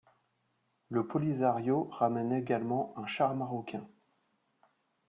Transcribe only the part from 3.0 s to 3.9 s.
char marocain.